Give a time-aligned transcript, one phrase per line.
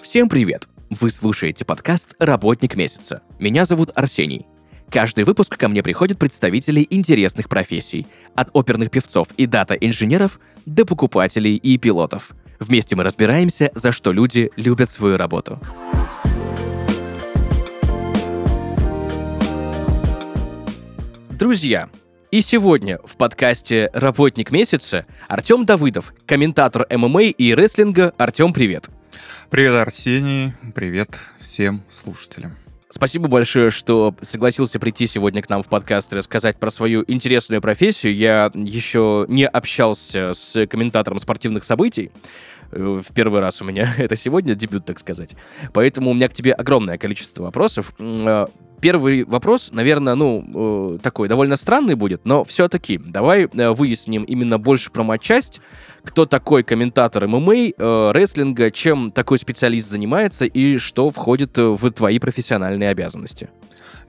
[0.00, 0.68] Всем привет!
[0.90, 3.22] Вы слушаете подкаст «Работник месяца».
[3.40, 4.46] Меня зовут Арсений.
[4.90, 8.06] Каждый выпуск ко мне приходят представители интересных профессий,
[8.36, 12.30] от оперных певцов и дата-инженеров до покупателей и пилотов.
[12.60, 15.58] Вместе мы разбираемся, за что люди любят свою работу.
[21.30, 21.88] Друзья,
[22.34, 28.12] и сегодня в подкасте «Работник месяца» Артем Давыдов, комментатор ММА и рестлинга.
[28.18, 28.86] Артем, привет!
[29.50, 30.52] Привет, Арсений.
[30.74, 32.56] Привет всем слушателям.
[32.90, 37.62] Спасибо большое, что согласился прийти сегодня к нам в подкаст и рассказать про свою интересную
[37.62, 38.16] профессию.
[38.16, 42.10] Я еще не общался с комментатором спортивных событий.
[42.70, 45.36] В первый раз у меня это сегодня дебют, так сказать.
[45.72, 47.92] Поэтому у меня к тебе огромное количество вопросов.
[47.98, 48.46] Э,
[48.84, 54.58] Первый вопрос, наверное, ну, э, такой довольно странный будет, но все-таки давай э, выясним именно
[54.58, 55.62] больше про матчасть.
[56.02, 62.18] Кто такой комментатор ММА, э, рестлинга, чем такой специалист занимается и что входит в твои
[62.18, 63.48] профессиональные обязанности?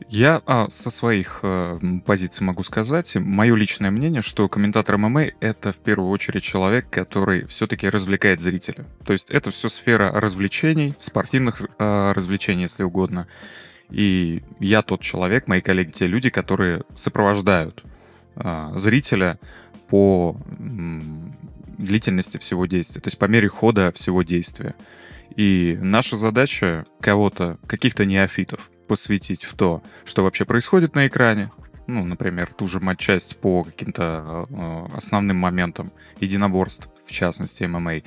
[0.09, 5.71] Я а, со своих э, позиций могу сказать, мое личное мнение, что комментатор ММА— это
[5.71, 8.85] в первую очередь человек, который все-таки развлекает зрителя.
[9.03, 13.27] То есть это все сфера развлечений, спортивных э, развлечений, если угодно.
[13.89, 17.83] И я тот человек, мои коллеги, те люди, которые сопровождают
[18.35, 19.39] э, зрителя
[19.89, 21.33] по м,
[21.77, 24.75] длительности всего действия, то есть по мере хода всего действия.
[25.35, 31.51] И наша задача кого-то, каких-то неофитов, посвятить в то, что вообще происходит на экране.
[31.87, 38.01] Ну, например, ту же матчасть по каким-то э, основным моментам единоборств, в частности ММА,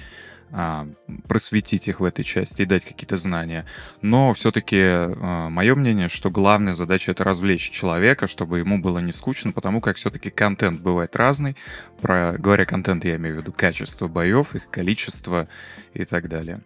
[0.50, 0.88] а,
[1.28, 3.66] просветить их в этой части и дать какие-то знания.
[4.00, 5.06] Но все-таки
[5.50, 9.98] мое мнение, что главная задача это развлечь человека, чтобы ему было не скучно, потому как
[9.98, 11.54] все-таки контент бывает разный.
[12.00, 15.46] Про, говоря контент, я имею в виду качество боев, их количество
[15.92, 16.62] и так далее.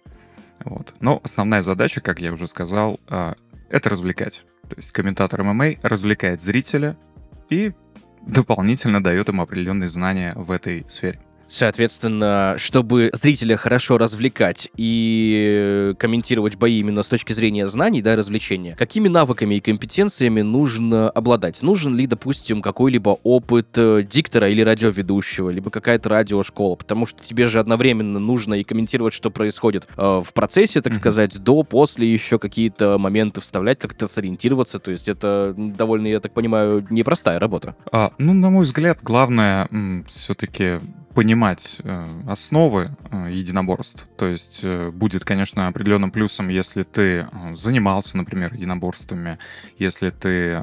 [0.65, 0.95] Вот.
[1.01, 3.35] Но основная задача, как я уже сказал, а,
[3.73, 4.45] это развлекать.
[4.69, 6.97] То есть комментатор ММА развлекает зрителя
[7.49, 7.73] и
[8.27, 11.21] дополнительно дает ему определенные знания в этой сфере.
[11.53, 18.75] Соответственно, чтобы зрителя хорошо развлекать и комментировать бои именно с точки зрения знаний, да, развлечения,
[18.75, 21.61] какими навыками и компетенциями нужно обладать?
[21.63, 26.77] Нужен ли, допустим, какой-либо опыт э, диктора или радиоведущего, либо какая-то радиошкола?
[26.77, 31.01] Потому что тебе же одновременно нужно и комментировать, что происходит э, в процессе, так Мгм.
[31.01, 34.79] сказать, до, после еще какие-то моменты вставлять, как-то сориентироваться.
[34.79, 37.77] То есть это довольно, я так понимаю, непростая работа.
[37.93, 39.69] А, ну, на мой взгляд, главное
[40.09, 40.79] все-таки
[41.15, 44.07] понимать э, основы э, единоборств.
[44.17, 49.39] То есть э, будет, конечно, определенным плюсом, если ты занимался, например, единоборствами,
[49.79, 50.63] если ты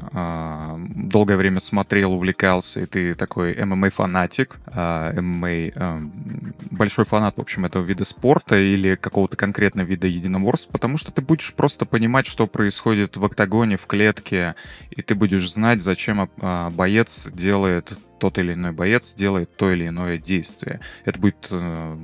[0.94, 6.10] долгое время смотрел, увлекался, и ты такой ММА-фанатик, ММА
[6.70, 11.20] большой фанат, в общем, этого вида спорта или какого-то конкретного вида единоборств, потому что ты
[11.20, 14.54] будешь просто понимать, что происходит в октагоне, в клетке,
[14.90, 19.88] и ты будешь знать, зачем а, боец делает, тот или иной боец делает то или
[19.88, 20.80] иное действие.
[21.04, 21.96] Это будет э,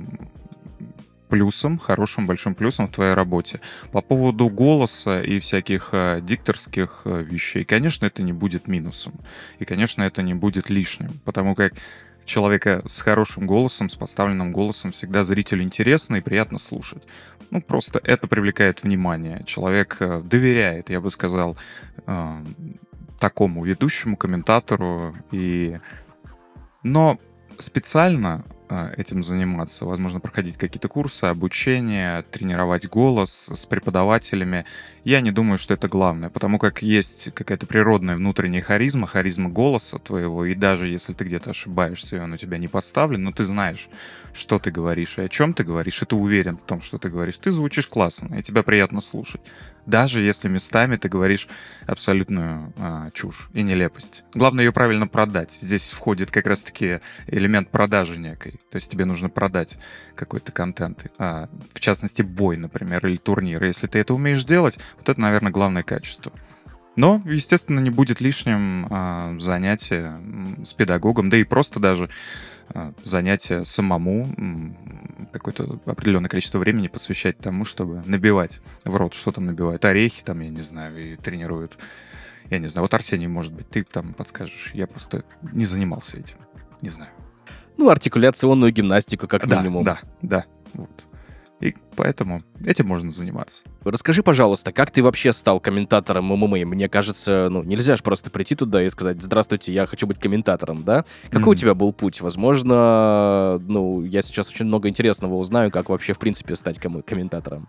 [1.29, 3.61] плюсом, хорошим большим плюсом в твоей работе.
[3.91, 9.13] По поводу голоса и всяких э, дикторских э, вещей, конечно, это не будет минусом.
[9.59, 11.73] И, конечно, это не будет лишним, потому как
[12.25, 17.03] человека с хорошим голосом, с поставленным голосом всегда зрителю интересно и приятно слушать.
[17.51, 19.43] Ну, просто это привлекает внимание.
[19.45, 21.55] Человек доверяет, я бы сказал,
[23.19, 25.15] такому ведущему, комментатору.
[25.31, 25.79] И...
[26.87, 27.17] Но
[27.59, 34.63] специально э, этим заниматься, возможно, проходить какие-то курсы, обучение, тренировать голос с преподавателями,
[35.03, 39.99] я не думаю, что это главное, потому как есть какая-то природная внутренняя харизма, харизма голоса
[39.99, 43.43] твоего, и даже если ты где-то ошибаешься, и он у тебя не поставлен, но ты
[43.43, 43.89] знаешь,
[44.33, 47.09] что ты говоришь и о чем ты говоришь, и ты уверен в том, что ты
[47.09, 49.41] говоришь, ты звучишь классно, и тебя приятно слушать.
[49.87, 51.47] Даже если местами ты говоришь
[51.85, 54.25] абсолютную а, чушь и нелепость.
[54.33, 55.57] Главное ее правильно продать.
[55.61, 58.59] Здесь входит как раз-таки элемент продажи некой.
[58.69, 59.79] То есть тебе нужно продать
[60.13, 61.09] какой-то контент.
[61.17, 63.63] А, в частности, бой, например, или турнир.
[63.63, 66.33] Если ты это умеешь делать, вот это, наверное, главное качество.
[66.97, 70.15] Но, естественно, не будет лишним а, занятие
[70.65, 72.09] с педагогом, да и просто даже
[73.03, 74.27] занятие самому,
[75.31, 80.39] какое-то определенное количество времени посвящать тому, чтобы набивать в рот, что там набивают, орехи там,
[80.41, 81.77] я не знаю, и тренируют.
[82.49, 84.71] Я не знаю, вот Арсений, может быть, ты там подскажешь.
[84.73, 85.23] Я просто
[85.53, 86.37] не занимался этим.
[86.81, 87.11] Не знаю.
[87.77, 89.83] Ну, артикуляционную гимнастику, как Да, минимум.
[89.83, 90.45] да, да.
[90.73, 91.07] Вот.
[91.59, 93.63] И поэтому этим можно заниматься.
[93.83, 96.65] Расскажи, пожалуйста, как ты вообще стал комментатором ММА?
[96.65, 100.83] Мне кажется, ну, нельзя же просто прийти туда и сказать, здравствуйте, я хочу быть комментатором,
[100.83, 101.03] да?
[101.31, 101.51] Какой mm-hmm.
[101.51, 102.21] у тебя был путь?
[102.21, 107.67] Возможно, ну, я сейчас очень много интересного узнаю, как вообще, в принципе, стать ком- комментатором.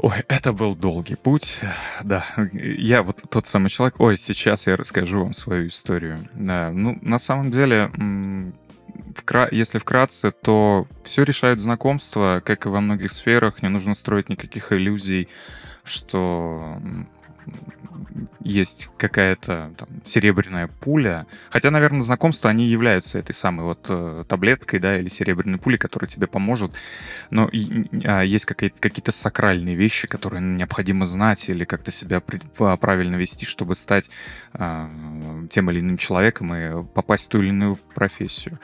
[0.00, 1.58] Ой, это был долгий путь,
[2.04, 2.24] да.
[2.52, 3.98] Я вот тот самый человек.
[3.98, 6.18] Ой, сейчас я расскажу вам свою историю.
[6.34, 7.90] Да, ну, на самом деле,
[9.16, 9.48] вкра...
[9.50, 13.62] если вкратце, то все решают знакомства, как и во многих сферах.
[13.62, 15.28] Не нужно строить никаких иллюзий,
[15.84, 16.78] что
[18.40, 19.72] есть какая-то
[20.04, 21.26] серебряная пуля.
[21.50, 26.08] Хотя, наверное, знакомства, они являются этой самой вот э, таблеткой, да, или серебряной пулей, которая
[26.08, 26.72] тебе поможет.
[27.30, 32.40] Но и, а, есть какие-то сакральные вещи, которые необходимо знать или как-то себя при,
[32.76, 34.08] правильно вести, чтобы стать
[34.54, 34.88] э,
[35.50, 38.58] тем или иным человеком и попасть в ту или иную профессию.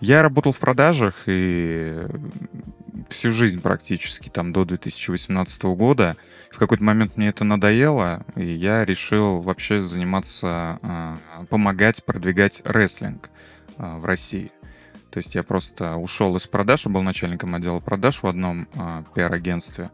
[0.00, 2.06] Я работал в продажах и
[3.08, 6.16] всю жизнь практически, там, до 2018 года.
[6.50, 11.16] В какой-то момент мне это надоело, и я решил вообще заниматься, а,
[11.48, 13.30] помогать продвигать рестлинг
[13.78, 14.50] а, в России.
[15.10, 19.90] То есть я просто ушел из продаж, был начальником отдела продаж в одном а, пиар-агентстве.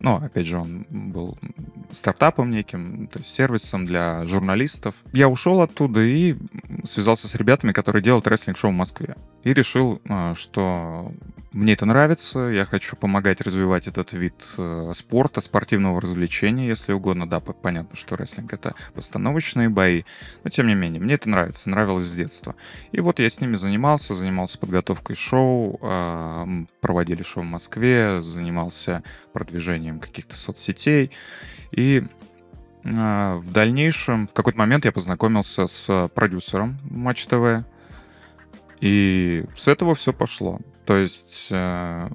[0.00, 1.38] Ну, опять же, он был
[1.90, 4.94] стартапом неким, то есть сервисом для журналистов.
[5.12, 6.36] Я ушел оттуда и
[6.84, 9.16] связался с ребятами, которые делают рестлинг-шоу в Москве.
[9.42, 11.12] И решил, а, что
[11.54, 17.30] мне это нравится, я хочу помогать развивать этот вид э, спорта, спортивного развлечения, если угодно.
[17.30, 20.02] Да, понятно, что рестлинг— это постановочные бои,
[20.42, 22.56] но тем не менее, мне это нравится, нравилось с детства.
[22.90, 26.44] И вот я с ними занимался, занимался подготовкой шоу, а,
[26.80, 31.10] проводили шоу в Москве, занимался продвижением каких-то соцсетей.
[31.72, 32.04] И
[32.84, 37.64] а, в дальнейшем, в какой-то момент я познакомился с продюсером Матч ТВ,
[38.80, 40.60] и с этого все пошло.
[40.84, 42.08] То есть э,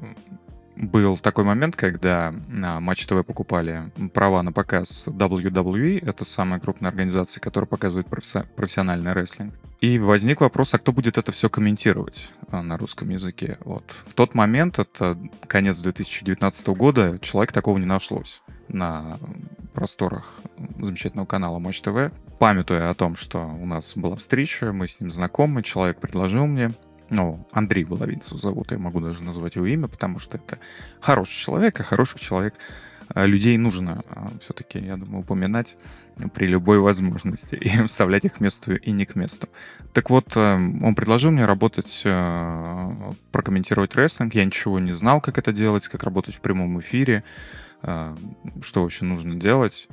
[0.80, 6.90] был такой момент, когда на Матч ТВ покупали права на показ WWE, это самая крупная
[6.90, 9.54] организация, которая показывает профессиональный рестлинг.
[9.81, 13.58] И возник вопрос, а кто будет это все комментировать э, на русском языке?
[13.64, 13.84] Вот.
[14.08, 15.18] В тот момент, это
[15.48, 19.18] конец 2019 года, человек такого не нашлось на
[19.74, 20.25] просторах
[20.80, 22.12] замечательного канала Матч ТВ.
[22.40, 26.72] Памятуя о том, что у нас была встреча, мы с ним знакомы, человек предложил мне
[27.10, 30.60] ну, Андрей Воловинцев зовут, я могу даже назвать его имя, потому что это
[31.00, 32.54] хороший человек, а хороший человек
[33.16, 35.78] э, людей нужно э, все-таки, я думаю, упоминать
[36.34, 39.50] при любой возможности и вставлять их к месту и не к месту.
[39.94, 42.04] Так вот, э, он предложил мне работать,
[43.32, 44.36] прокомментировать рестлинг.
[44.36, 47.24] Я ничего не знал, как это делать, как работать в прямом эфире,
[47.82, 49.88] что вообще нужно делать.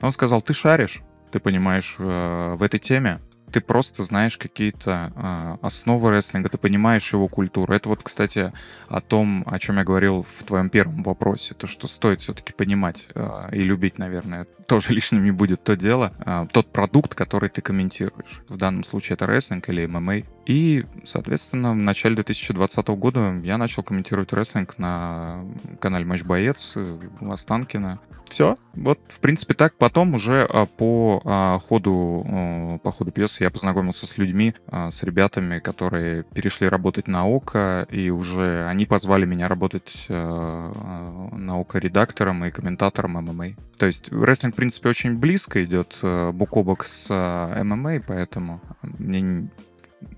[0.00, 1.02] Он сказал, ты шаришь,
[1.32, 3.20] ты понимаешь в этой теме,
[3.52, 7.72] ты просто знаешь какие-то э, основы рестлинга, ты понимаешь его культуру.
[7.72, 8.52] Это вот, кстати,
[8.88, 13.08] о том, о чем я говорил в твоем первом вопросе, то, что стоит все-таки понимать
[13.14, 17.60] э, и любить, наверное, тоже лишним не будет то дело, э, тот продукт, который ты
[17.60, 18.42] комментируешь.
[18.48, 20.22] В данном случае это рестлинг или ММА.
[20.46, 25.44] И, соответственно, в начале 2020 года я начал комментировать рестлинг на
[25.80, 26.76] канале Матч Боец
[27.20, 28.00] у Останкина.
[28.28, 29.74] Все, вот, в принципе, так.
[29.74, 30.48] Потом уже
[30.78, 37.08] по ходу, по ходу пьесы я познакомился с людьми, а, с ребятами, которые перешли работать
[37.08, 43.12] на ОКО, и уже они позвали меня работать а, а, на ОКО редактором и комментатором
[43.12, 43.48] ММА.
[43.76, 49.50] То есть рестлинг, в принципе, очень близко идет бок о бок с ММА, поэтому мне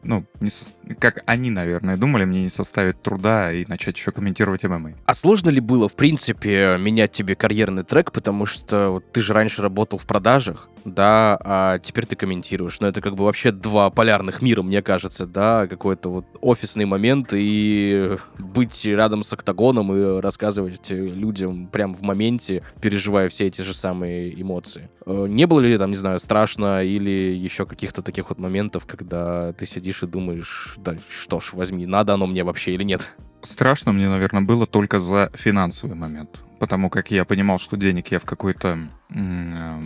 [0.02, 0.74] ну, не со...
[0.98, 4.92] как они, наверное, думали, мне не составит труда и начать еще комментировать ММА.
[5.04, 9.32] А сложно ли было, в принципе, менять тебе карьерный трек, потому что вот, ты же
[9.32, 12.80] раньше работал в продажах, да, а теперь ты комментируешь.
[12.80, 17.30] Но это как бы вообще два полярных мира, мне кажется, да, какой-то вот офисный момент
[17.32, 23.74] и быть рядом с октагоном и рассказывать людям прям в моменте, переживая все эти же
[23.74, 24.88] самые эмоции.
[25.06, 29.52] Э, не было ли там, не знаю, страшно или еще каких-то таких вот моментов, когда
[29.52, 33.10] ты сидишь и думаешь, да что ж, возьми, надо оно мне вообще или нет?
[33.42, 36.40] Страшно мне, наверное, было только за финансовый момент.
[36.58, 38.88] Потому как я понимал, что денег я в какое-то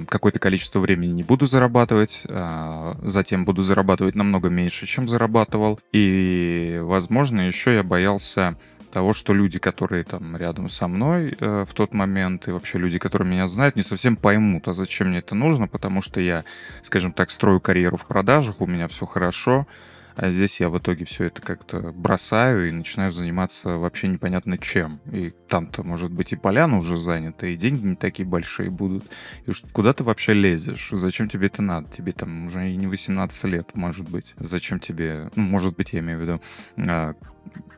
[0.09, 5.80] какое-то количество времени не буду зарабатывать, а затем буду зарабатывать намного меньше, чем зарабатывал.
[5.92, 8.57] И, возможно, еще я боялся
[8.99, 12.99] того, что люди, которые там рядом со мной э, в тот момент, и вообще люди,
[12.99, 16.43] которые меня знают, не совсем поймут, а зачем мне это нужно, потому что я,
[16.83, 19.69] скажем так, строю карьеру в продажах, у меня все хорошо,
[20.17, 24.99] а здесь я в итоге все это как-то бросаю и начинаю заниматься вообще непонятно чем.
[25.12, 29.05] И там-то, может быть, и поляна уже занята, и деньги не такие большие будут.
[29.47, 30.88] И уж куда ты вообще лезешь?
[30.90, 31.88] Зачем тебе это надо?
[31.97, 34.35] Тебе там уже и не 18 лет, может быть.
[34.40, 35.31] Зачем тебе...
[35.37, 36.40] Ну, может быть, я имею в виду...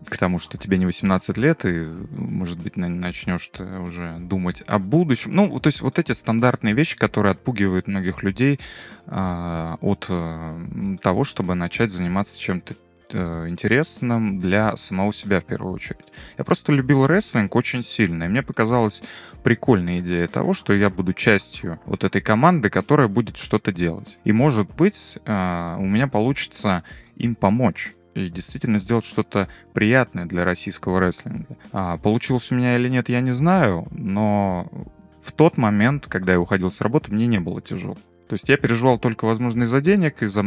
[0.09, 4.79] К тому, что тебе не 18 лет, и, может быть, начнешь ты уже думать о
[4.79, 5.33] будущем.
[5.35, 8.59] Ну, то есть вот эти стандартные вещи, которые отпугивают многих людей
[9.07, 10.59] а, от а,
[11.03, 12.75] того, чтобы начать заниматься чем-то
[13.13, 16.07] э, интересным для самого себя в первую очередь.
[16.39, 19.03] Я просто любил рестлинг очень сильно, и мне показалась
[19.43, 24.19] прикольная идея того, что я буду частью вот этой команды, которая будет что-то делать.
[24.25, 26.85] И может быть э, у меня получится
[27.17, 31.57] им помочь и действительно сделать что-то приятное для российского рестлинга.
[31.73, 34.69] А, получилось у меня или нет, я не знаю, но
[35.23, 37.97] в тот момент, когда я уходил с работы, мне не было тяжело.
[38.31, 40.45] То есть я переживал только, возможно, из-за денег, из-за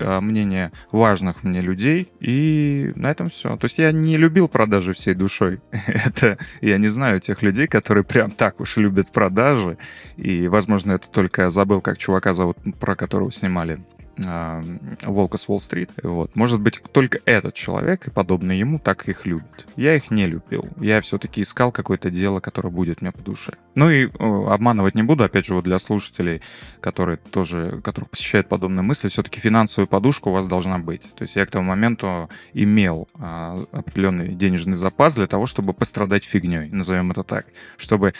[0.00, 3.58] а, мнения важных мне людей, и на этом все.
[3.58, 5.60] То есть я не любил продажи всей душой.
[5.86, 9.76] это я не знаю тех людей, которые прям так уж любят продажи,
[10.16, 13.78] и, возможно, это только я забыл, как чувака зовут, про которого снимали
[14.18, 14.62] э,
[15.04, 15.90] Волка с Уолл-стрит.
[16.02, 16.34] Вот.
[16.36, 19.66] Может быть, только этот человек и подобные ему так их любит.
[19.76, 20.68] Я их не любил.
[20.80, 23.52] Я все-таки искал какое-то дело, которое будет мне по душе.
[23.74, 26.42] Ну и э, обманывать не буду, опять же, вот для слушателей,
[26.80, 31.14] которые тоже, которых посещают подобные мысли, все-таки финансовая подушка у вас должна быть.
[31.14, 36.24] То есть я к тому моменту имел э, определенный денежный запас для того, чтобы пострадать
[36.24, 37.46] фигней, назовем это так,
[37.76, 38.12] чтобы а,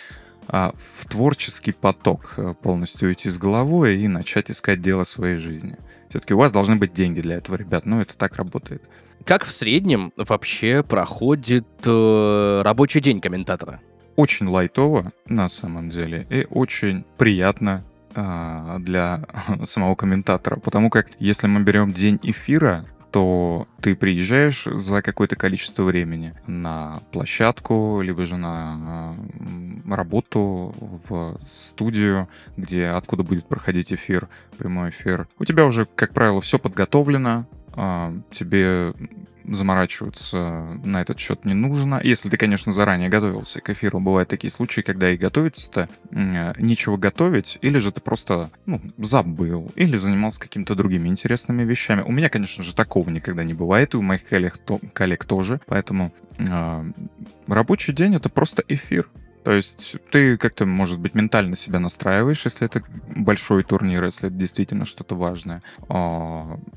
[0.49, 5.77] в творческий поток э, полностью уйти с головой и начать искать дело своей жизни.
[6.09, 7.85] Все-таки у вас должны быть деньги для этого, ребят.
[7.85, 8.83] Ну, это так работает.
[9.25, 13.81] Как в среднем вообще проходит э, рабочий день комментатора?
[14.17, 19.27] Очень лайтово, на самом деле, и очень приятно э, для
[19.65, 20.57] самого комментатора.
[20.57, 26.99] Потому как если мы берем день эфира, то ты приезжаешь за какое-то количество времени на
[27.13, 29.15] площадку, либо же на
[29.87, 30.75] работу
[31.09, 35.29] в студию, где откуда будет проходить эфир, прямой эфир.
[35.39, 37.47] У тебя уже, как правило, все подготовлено,
[38.31, 38.93] тебе
[39.45, 42.01] заморачиваться на этот счет не нужно.
[42.03, 47.59] Если ты, конечно, заранее готовился к эфиру, бывают такие случаи, когда и готовиться-то нечего готовить,
[47.63, 52.03] или же ты просто ну, забыл, или занимался какими-то другими интересными вещами.
[52.03, 55.61] У меня, конечно же, такого никогда не бывает, и у моих коллег, то, коллег тоже,
[55.67, 56.85] поэтому э,
[57.47, 59.09] рабочий день— это просто эфир.
[59.45, 62.83] То есть ты как-то, может быть, ментально себя настраиваешь, если это
[63.17, 65.63] большой турнир, если это действительно что-то важное.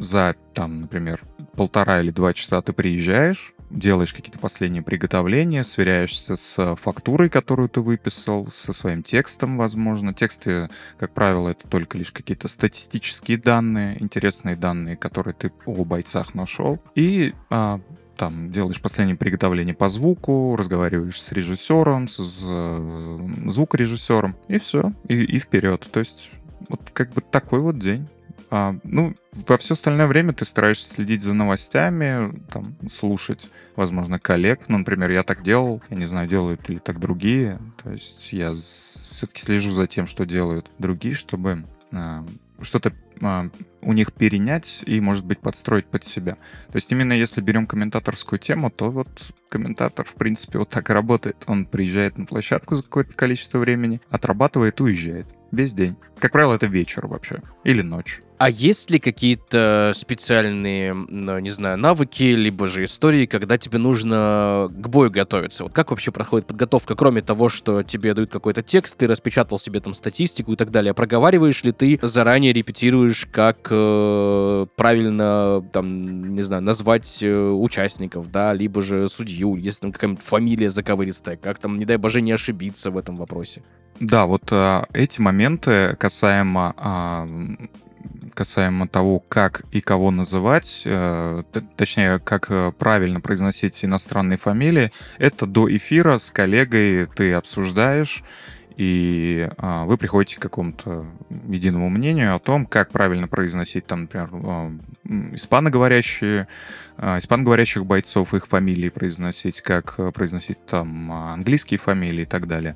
[0.02, 1.22] За, там, например,
[1.56, 7.82] полтора или два часа ты приезжаешь, делаешь какие-то последние приготовления, сверяешься с фактурой, которую ты
[7.82, 10.12] выписал, со своим текстом, возможно.
[10.12, 16.34] Тексты, как правило, это только лишь какие-то статистические данные, интересные данные, которые ты о бойцах
[16.34, 16.80] нашел.
[16.96, 17.80] И а,
[18.18, 25.24] там делаешь последнее приготовление по звуку, разговариваешь с режиссером, с, с звукорежиссером, и все, и,
[25.24, 25.88] и вперед.
[25.92, 26.32] То есть
[26.70, 28.08] вот как бы такой вот день.
[28.54, 29.16] А, ну,
[29.48, 34.66] во все остальное время ты стараешься следить за новостями, там, слушать, возможно, коллег.
[34.68, 37.60] Ну, например, я так делал, я не знаю, делают ли так другие.
[37.82, 42.26] То есть я все-таки слежу за тем, что делают другие, чтобы а,
[42.62, 42.92] что-то
[43.22, 43.50] а,
[43.82, 46.36] у них перенять и, может быть, подстроить под себя.
[46.68, 50.94] То есть именно если берем комментаторскую тему, то вот комментатор, в принципе, вот так и
[50.94, 51.38] работает.
[51.48, 55.28] Он приезжает на площадку за какое-то количество времени, отрабатывает и уезжает.
[55.52, 55.96] Весь день.
[56.18, 57.42] Как правило, это вечер вообще.
[57.64, 58.22] Или ночь.
[58.42, 64.68] А есть ли какие-то специальные, ну, не знаю, навыки, либо же истории, когда тебе нужно
[64.68, 65.64] к бою готовиться?
[65.64, 69.80] Вот как вообще проходит подготовка, кроме того, что тебе дают какой-то текст, ты распечатал себе
[69.80, 70.96] там статистику и так далее.
[70.96, 78.54] Проговариваешь ли ты заранее, репетируешь, как э, правильно, там, не знаю, назвать э, участников, да,
[78.54, 82.90] либо же судью, если там какая-нибудь фамилия заковыристая, как там, не дай боже, не ошибиться
[82.90, 83.62] в этом вопросе?
[84.00, 87.68] Да, вот э, эти моменты касаемо э,
[88.34, 91.44] касаемо того, как и кого называть, э,
[91.76, 98.24] точнее, как э, правильно произносить иностранные фамилии, это до эфира с коллегой ты обсуждаешь,
[98.78, 101.06] и а, вы приходите к какому-то
[101.48, 104.30] единому мнению о том, как правильно произносить, там, например,
[105.36, 106.48] испаноговорящие,
[106.98, 112.76] испаноговорящих бойцов, их фамилии произносить, как произносить там английские фамилии и так далее.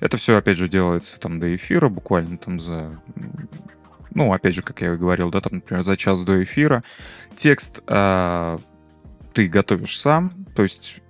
[0.00, 2.98] Это все, опять же, делается там до эфира, буквально там за
[4.14, 6.82] ну, опять же, как я и говорил, да, там, например, за час до эфира.
[7.36, 8.58] Текст э,
[9.32, 11.02] ты готовишь сам, то есть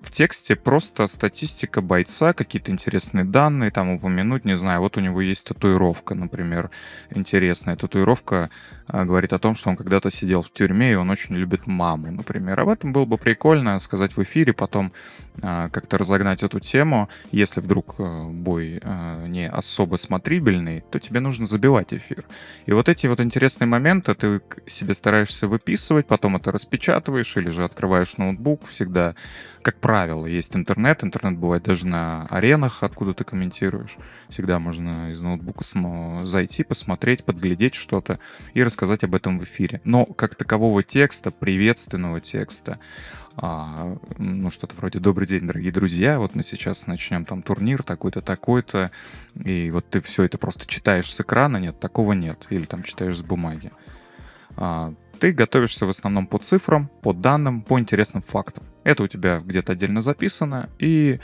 [0.00, 5.20] в тексте просто статистика бойца, какие-то интересные данные, там упомянуть, не знаю, вот у него
[5.20, 6.70] есть татуировка, например,
[7.14, 7.76] интересная.
[7.76, 8.50] Татуировка
[8.86, 12.10] а, говорит о том, что он когда-то сидел в тюрьме, и он очень любит маму,
[12.10, 12.58] например.
[12.60, 14.92] Об этом было бы прикольно сказать в эфире, потом
[15.29, 17.08] а, как-то разогнать эту тему.
[17.32, 22.24] Если вдруг а, бой а, не особо смотрибельный, то тебе нужно забивать эфир.
[22.66, 27.64] И вот эти вот интересные моменты ты себе стараешься выписывать, потом это распечатываешь или же
[27.64, 28.68] открываешь ноутбук.
[28.68, 29.14] Всегда,
[29.62, 31.02] как правило, есть интернет.
[31.04, 33.96] Интернет бывает даже на аренах, откуда ты комментируешь.
[34.28, 35.64] Всегда можно из ноутбука
[36.24, 38.18] зайти, посмотреть, подглядеть что-то
[38.54, 39.80] и рассказать об этом в эфире.
[39.84, 42.78] Но как такового текста, приветственного текста,
[43.36, 48.20] а, ну, что-то вроде «Добрый день, дорогие друзья, вот мы сейчас начнем там турнир такой-то,
[48.20, 48.90] такой-то»,
[49.44, 53.18] и вот ты все это просто читаешь с экрана, нет, такого нет, или там читаешь
[53.18, 53.72] с бумаги.
[54.56, 58.64] А, ты готовишься в основном по цифрам, по данным, по интересным фактам.
[58.84, 61.20] Это у тебя где-то отдельно записано, и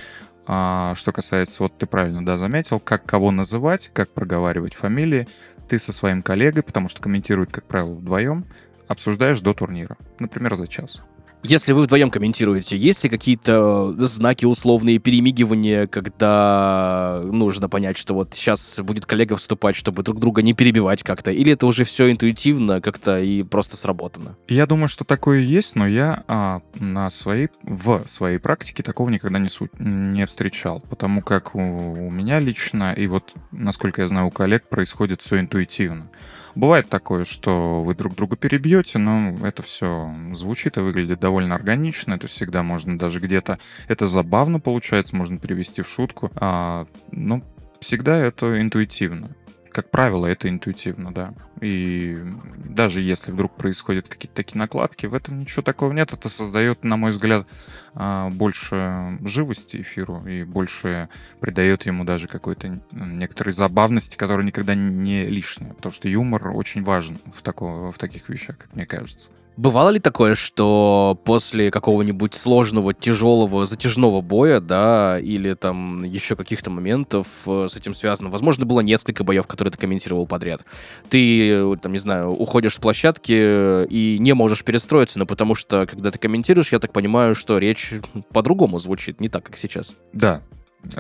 [0.46, 5.26] а, что касается, вот ты правильно, да, заметил, как кого называть, как проговаривать фамилии,
[5.68, 8.44] ты со своим коллегой, потому что комментируют, как правило, вдвоем,
[8.86, 11.02] обсуждаешь до турнира, например, за час.
[11.42, 18.34] Если вы вдвоем комментируете, есть ли какие-то знаки условные перемигивания, когда нужно понять, что вот
[18.34, 21.30] сейчас будет коллега вступать, чтобы друг друга не перебивать как-то?
[21.30, 24.36] Или это уже все интуитивно как-то и просто сработано?
[24.48, 29.38] Я думаю, что такое есть, но я а, на своей, в своей практике такого никогда
[29.38, 34.30] не, не встречал, потому как у, у меня лично, и вот, насколько я знаю, у
[34.30, 36.10] коллег происходит все интуитивно.
[36.56, 42.14] Бывает такое, что вы друг друга перебьете, но это все звучит и выглядит довольно органично.
[42.14, 43.58] Это всегда можно даже где-то...
[43.88, 46.30] Это забавно получается, можно перевести в шутку.
[46.36, 47.42] А, но
[47.80, 49.30] всегда это интуитивно.
[49.72, 51.34] Как правило, это интуитивно, да.
[51.60, 52.22] И
[52.56, 56.12] даже если вдруг происходят какие-то такие накладки, в этом ничего такого нет.
[56.12, 57.46] Это создает, на мой взгляд,
[57.94, 61.08] а, больше живости эфиру и больше
[61.40, 65.72] придает ему даже какой-то некоторой забавности, которая никогда не лишняя.
[65.72, 69.30] Потому что юмор очень важен в, такого, в таких вещах, как мне кажется.
[69.56, 76.68] Бывало ли такое, что после какого-нибудь сложного, тяжелого, затяжного боя, да, или там еще каких-то
[76.68, 80.62] моментов э, с этим связано, возможно, было несколько боев, которые ты комментировал подряд,
[81.08, 81.45] ты,
[81.82, 86.10] там, не знаю, уходишь с площадки э, и не можешь перестроиться, но потому что, когда
[86.10, 87.92] ты комментируешь, я так понимаю, что речь
[88.32, 89.94] по-другому звучит, не так, как сейчас.
[90.12, 90.42] Да.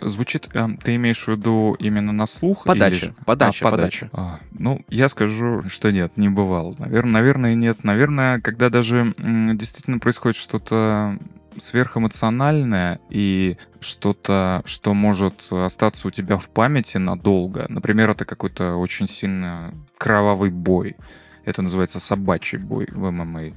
[0.02, 2.64] Звучит, э, ты имеешь в виду именно на слух?
[2.64, 4.10] Подача, или подача, А, подача.
[4.12, 6.74] А, ну, я скажу, что нет, не бывало.
[6.78, 7.84] Наверное, наверное, нет.
[7.84, 11.18] Наверное, когда даже м, действительно происходит что-то
[11.58, 17.66] сверхэмоциональное и что-то, что может остаться у тебя в памяти надолго.
[17.68, 20.96] Например, это какой-то очень сильно кровавый бой.
[21.44, 23.52] Это называется собачий бой в ММА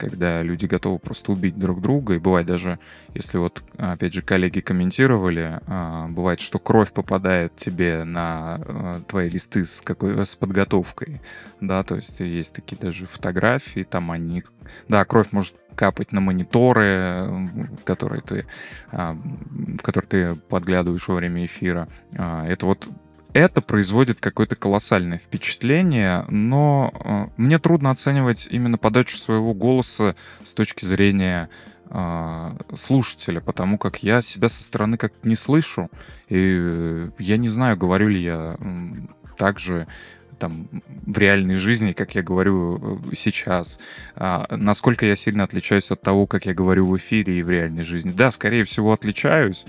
[0.00, 2.14] когда люди готовы просто убить друг друга.
[2.14, 2.78] И бывает даже,
[3.14, 9.28] если вот, опять же, коллеги комментировали, а, бывает, что кровь попадает тебе на а, твои
[9.28, 11.20] листы с, какой, с подготовкой,
[11.60, 14.42] да, то есть есть такие даже фотографии, там они...
[14.88, 17.48] Да, кровь может капать на мониторы,
[17.84, 18.46] которые ты,
[18.90, 21.88] а, в которые ты подглядываешь во время эфира.
[22.16, 22.88] А, Это вот
[23.32, 30.54] это производит какое-то колоссальное впечатление, но э, мне трудно оценивать именно подачу своего голоса с
[30.54, 31.48] точки зрения
[31.90, 35.90] э, слушателя, потому как я себя со стороны как не слышу,
[36.28, 38.56] и э, я не знаю, говорю ли я
[39.36, 39.86] так же
[40.40, 40.68] там
[41.06, 42.78] в реальной жизни, как я говорю
[43.12, 43.78] э, сейчас,
[44.16, 47.84] А, насколько я сильно отличаюсь от того, как я говорю в эфире и в реальной
[47.84, 48.10] жизни.
[48.10, 49.66] Да, скорее всего, отличаюсь,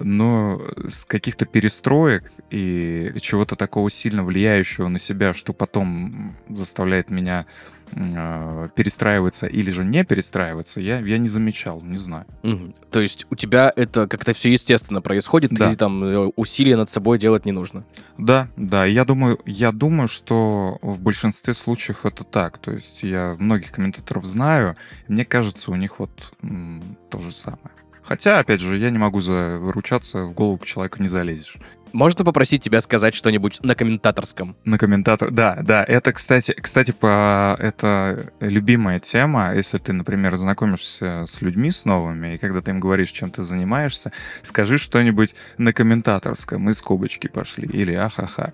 [0.00, 7.46] но с каких-то перестроек и чего-то такого сильно влияющего на себя, что потом заставляет меня
[7.92, 12.26] э, перестраиваться или же не перестраиваться, я, я не замечал, не знаю.
[12.42, 12.74] Мгм.
[12.90, 15.72] То есть у тебя это как-то все естественно происходит, Да.
[15.72, 17.84] и там э, усилия над собой делать не нужно.
[18.18, 22.58] Да, да, я думаю, я думаю, что в большинстве случаев это так.
[22.58, 24.76] То есть я многих комментаторов знаю,
[25.08, 27.70] мне кажется, у них вот м, то же самое.
[28.08, 31.56] Хотя, опять же, я не могу за- выручаться, в голову человеку не залезешь.
[31.92, 34.56] Можно попросить тебя сказать что-нибудь на комментаторском?
[34.64, 35.30] На комментатор.
[35.30, 39.54] Да, да, это, кстати, кстати, по это любимая тема.
[39.54, 43.42] Если ты, например, знакомишься с людьми с новыми, и когда ты им говоришь, чем ты
[43.42, 48.52] занимаешься, скажи что-нибудь на комментаторском, и скобочки пошли, или ахаха.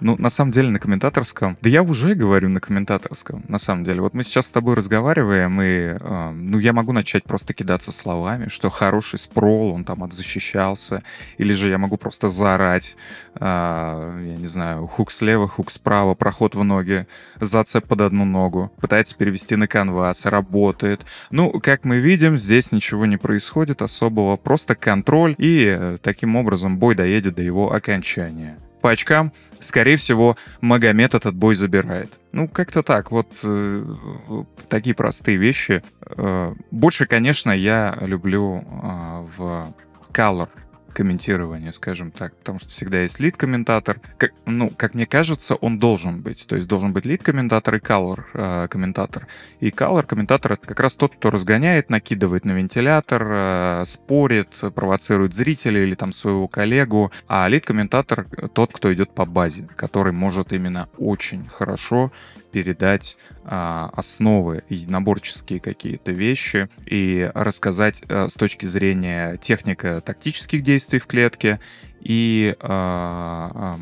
[0.00, 1.58] Ну, на самом деле, на комментаторском...
[1.60, 4.00] Да я уже говорю на комментаторском, на самом деле.
[4.00, 8.48] Вот мы сейчас с тобой разговариваем, и, э, ну, я могу начать просто кидаться словами,
[8.48, 11.02] что хороший спрол, он там отзащищался,
[11.36, 12.96] или же я могу просто заорать подобрать,
[13.34, 17.06] а, я не знаю, хук слева, хук справа, проход в ноги,
[17.40, 21.04] зацеп под одну ногу, пытается перевести на канвас, работает.
[21.30, 26.78] Ну, как мы видим, здесь ничего не происходит особого, просто контроль, и э, таким образом
[26.78, 29.30] бой доедет до его окончания по очкам,
[29.60, 32.18] скорее всего, Магомед этот бой забирает.
[32.32, 33.84] Ну, как-то так, вот э,
[34.70, 35.82] такие простые вещи.
[36.16, 39.74] Э, больше, конечно, я люблю э, в
[40.14, 40.48] Color
[40.92, 44.00] комментирования, скажем так, потому что всегда есть лид-комментатор.
[44.18, 46.46] Как, ну, как мне кажется, он должен быть.
[46.46, 49.24] То есть должен быть лид-комментатор и color-комментатор.
[49.24, 55.34] Э, и color-комментатор— это как раз тот, кто разгоняет, накидывает на вентилятор, э, спорит, провоцирует
[55.34, 57.12] зрителей или там своего коллегу.
[57.28, 62.12] А лид-комментатор— тот, кто идет по базе, который может именно очень хорошо
[62.50, 70.79] передать а, основы и наборческие какие-то вещи и рассказать а, с точки зрения технико-тактических действий
[70.98, 71.60] в клетке.
[72.00, 73.76] И а, а,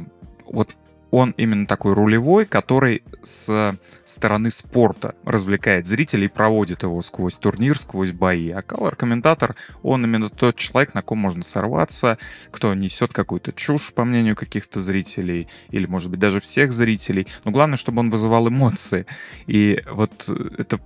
[0.46, 0.70] вот
[1.10, 3.74] он именно такой рулевой, который с
[4.08, 8.50] стороны спорта развлекает зрителей и проводит его сквозь турнир, сквозь бои.
[8.50, 12.18] А колор-комментатор, он именно тот человек, на ком можно сорваться,
[12.50, 17.26] кто несет какую-то чушь, по мнению каких-то зрителей, или, может быть, даже всех зрителей.
[17.44, 19.06] Но главное, чтобы он вызывал эмоции.
[19.46, 20.80] И вот это...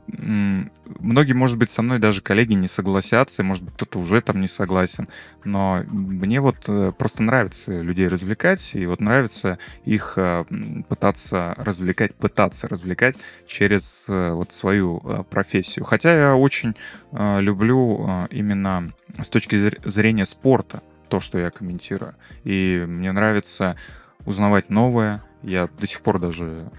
[0.99, 4.49] Многие, может быть, со мной даже коллеги не согласятся, может быть, кто-то уже там не
[4.49, 5.09] согласен,
[5.43, 10.45] но мне вот э, просто нравится людей развлекать, и вот нравится их Э,
[10.89, 13.12] пытаться развлекать, пытаться развлекать
[13.47, 15.85] через э, вот свою э, профессию.
[15.85, 16.75] Хотя я очень
[17.13, 22.15] люблю именно с точки зрения спорта то, что я комментирую.
[22.45, 23.77] И мне нравится
[24.25, 25.23] узнавать новое.
[25.43, 26.71] Я до сих пор даже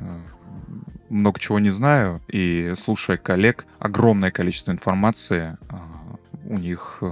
[1.10, 5.58] много чего не знаю, и слушая коллег, огромное количество информации
[6.46, 7.04] у них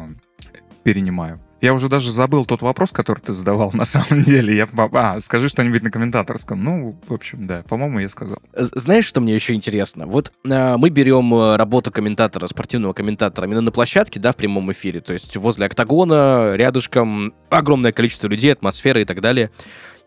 [0.84, 1.40] перенимаю.
[1.62, 4.56] Я уже даже забыл тот вопрос, который ты задавал на самом деле.
[4.56, 6.64] Я, а, скажи что-нибудь на комментаторском.
[6.64, 8.38] Ну, в общем, да, по-моему, я сказал.
[8.54, 10.08] Знаешь, что мне еще интересно?
[10.08, 14.72] Вот э, мы берем э, работу комментатора, спортивного комментатора именно на площадке, да, в прямом
[14.72, 19.52] эфире, то есть возле октагона, рядышком огромное количество людей, атмосфера и так далее.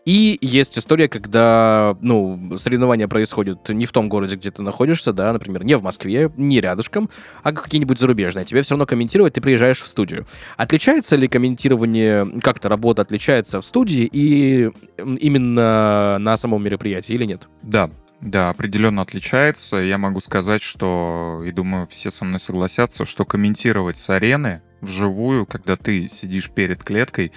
[0.05, 5.33] И есть история, когда, ну, соревнования происходят не в том городе, где ты находишься, да,
[5.33, 7.09] например, не в Москве, не рядышком,
[7.41, 8.45] а какие-нибудь зарубежные.
[8.45, 10.27] Тебе все равно комментировать, ты приезжаешь в студию.
[10.57, 17.49] Отличается ли комментирование, как-то работа отличается в студии и именно на самом мероприятии или нет?
[17.63, 17.89] Да,
[18.21, 19.77] да, определенно отличается.
[19.77, 25.47] Я могу сказать, что, и думаю, все со мной согласятся, что комментировать с арены вживую,
[25.47, 27.31] когда ты сидишь перед клеткой,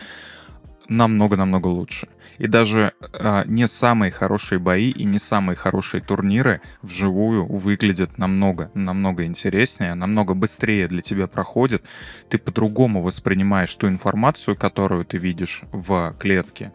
[0.89, 2.09] намного-намного лучше.
[2.39, 8.71] И даже э, не самые хорошие бои и не самые хорошие турниры вживую выглядят намного,
[8.75, 11.83] намного интереснее, намного быстрее для тебя проходят.
[12.29, 16.73] Ты по-другому воспринимаешь ту информацию, которую ты видишь в клетке,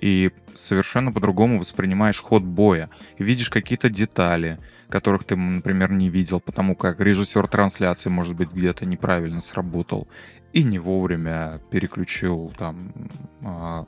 [0.00, 2.90] и совершенно по-другому воспринимаешь ход боя.
[3.18, 8.86] Видишь какие-то детали, которых ты, например, не видел, потому как режиссер трансляции, может быть, где-то
[8.86, 10.08] неправильно сработал
[10.52, 12.78] и не вовремя переключил там
[13.44, 13.84] а,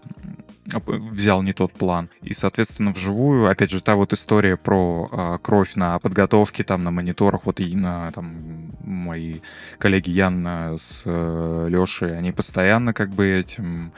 [0.77, 2.11] взял не тот план.
[2.21, 6.91] И, соответственно, вживую, опять же, та вот история про а, кровь на подготовке, там, на
[6.91, 9.37] мониторах, вот и на, там, мои
[9.79, 10.47] коллеги Ян
[10.79, 13.93] с э, Лешей, они постоянно как бы этим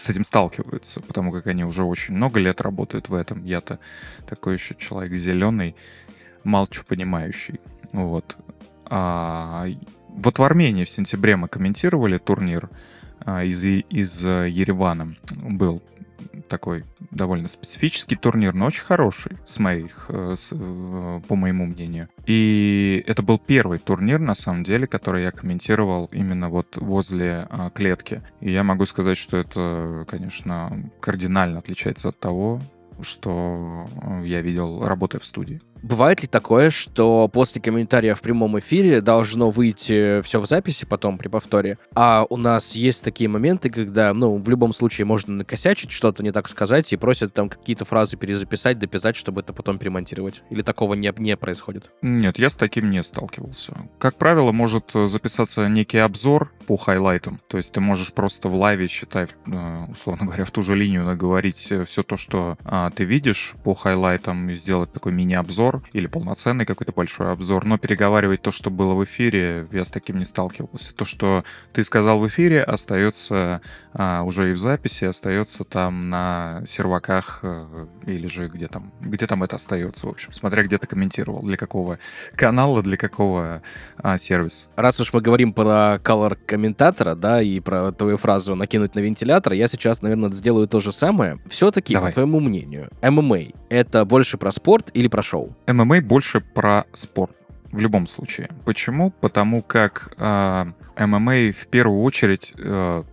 [0.00, 3.44] с этим сталкиваются, потому как они уже очень много лет работают в этом.
[3.44, 3.78] Я-то
[4.26, 5.76] такой еще человек зеленый,
[6.42, 7.60] молчу понимающий.
[7.92, 8.36] Вот.
[8.86, 9.66] А,
[10.08, 12.70] вот в Армении в сентябре мы комментировали турнир
[13.20, 15.16] а, из, из э, Еревана.
[15.30, 15.82] Был
[16.48, 22.08] такой довольно специфический турнир, но очень хороший, с моих, э, с, э, по моему мнению.
[22.26, 27.70] И это был первый турнир, на самом деле, который я комментировал именно вот возле а,
[27.70, 28.22] клетки.
[28.40, 32.60] И я могу сказать, что это, конечно, кардинально отличается от того,
[33.02, 33.86] что
[34.24, 35.60] я видел, работая в студии.
[35.82, 41.18] Бывает ли такое, что после комментария в прямом эфире должно выйти все в записи потом
[41.18, 45.90] при повторе, а у нас есть такие моменты, когда, ну, в любом случае можно накосячить,
[45.90, 50.42] что-то не так сказать, и просят там какие-то фразы перезаписать, дописать, чтобы это потом перемонтировать?
[50.50, 51.90] Или такого не, не происходит?
[52.02, 53.74] Нет, я с таким не сталкивался.
[53.98, 58.88] Как правило, может записаться некий обзор по хайлайтам, то есть ты можешь просто в лайве,
[58.88, 63.54] считай, э, условно говоря, в ту же линию наговорить все то, что а, ты видишь
[63.64, 68.50] по хайлайтам, и сделать такой мини-обзор, обзор или полноценный какой-то большой обзор, но переговаривать то,
[68.50, 70.94] что было в эфире, я с таким не сталкивался.
[70.94, 73.60] То, что ты сказал в эфире, остается
[73.92, 79.26] а, уже и в записи, остается там на серваках э, или же где там, где
[79.26, 81.98] там это остается, в общем, смотря где ты комментировал, для какого
[82.34, 83.62] канала, для какого
[83.98, 84.68] а, сервиса.
[84.76, 89.52] Раз уж мы говорим про color комментатора, да, и про твою фразу накинуть на вентилятор,
[89.52, 91.38] я сейчас, наверное, сделаю то же самое.
[91.48, 95.54] Все-таки, по твоему мнению, ММА— это больше про спорт или про шоу?
[95.72, 97.36] ММА больше про спорт.
[97.72, 98.48] В любом случае.
[98.64, 99.10] Почему?
[99.10, 100.66] Потому как э,
[100.98, 103.04] ММА в первую очередь э,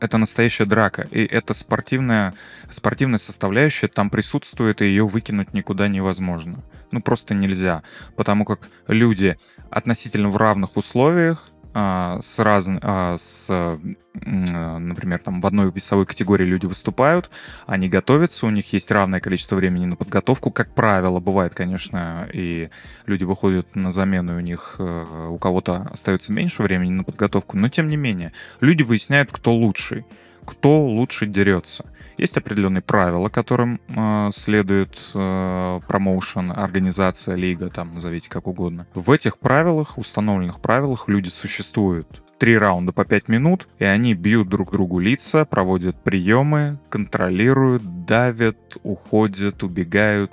[0.00, 2.34] это настоящая драка, и это спортивная,
[2.70, 6.62] спортивная составляющая там присутствует, и ее выкинуть никуда невозможно.
[6.90, 7.82] Ну, просто нельзя,
[8.14, 9.36] потому как люди
[9.70, 13.78] относительно в равных условиях, с разным, а, с,
[14.14, 17.28] например, там в одной весовой категории люди выступают,
[17.66, 22.70] они готовятся, у них есть равное количество времени на подготовку, как правило, бывает, конечно, и
[23.04, 27.58] люди выходят на замену, и у них э, у кого-то остается меньше времени на подготовку,
[27.58, 30.06] но тем не менее, люди выясняют, кто лучший,
[30.46, 31.84] кто лучше дерется.
[32.16, 38.86] Есть определенные правила, которым э, следует э, промоушен, организация, лига, там, назовите как угодно.
[38.94, 44.48] В этих правилах, установленных правилах, люди существуют три раунда по пять минут, и они бьют
[44.48, 50.32] друг другу лица, проводят приемы, контролируют, давят, уходят, убегают,